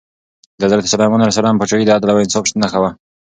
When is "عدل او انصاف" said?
1.97-2.45